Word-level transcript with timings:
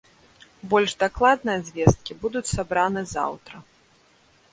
Больш 0.69 0.95
дакладныя 1.03 1.57
звесткі 1.67 2.17
будуць 2.23 2.43
сабраны 2.55 3.01
заўтра. 3.15 3.55